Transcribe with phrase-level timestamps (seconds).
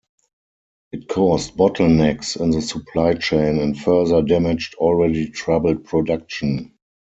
[0.91, 6.71] It caused bottlenecks in the supply chain and further damaged already troubled production.